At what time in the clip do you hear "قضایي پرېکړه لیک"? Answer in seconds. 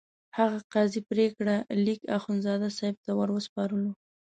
0.73-2.01